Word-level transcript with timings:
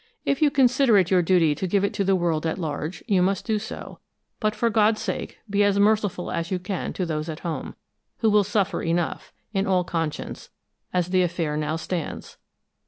If 0.25 0.41
you 0.41 0.49
consider 0.49 0.97
it 0.97 1.11
your 1.11 1.21
duty 1.21 1.53
to 1.53 1.67
give 1.67 1.83
it 1.83 1.93
to 1.93 2.03
the 2.03 2.15
world 2.15 2.47
at 2.47 2.57
large, 2.57 3.03
you 3.07 3.21
must 3.21 3.45
do 3.45 3.59
so, 3.59 3.99
but 4.39 4.55
for 4.55 4.71
God's 4.71 4.99
sake 4.99 5.37
be 5.47 5.63
as 5.63 5.77
merciful 5.79 6.31
as 6.31 6.49
you 6.49 6.57
can 6.57 6.91
to 6.93 7.05
those 7.05 7.29
at 7.29 7.41
home, 7.41 7.75
who 8.17 8.29
will 8.31 8.43
suffer 8.43 8.81
enough, 8.81 9.31
in 9.53 9.67
all 9.67 9.83
conscience, 9.83 10.49
as 10.91 11.09
the 11.09 11.21
affair 11.21 11.55
now 11.55 11.75
stands. 11.75 12.37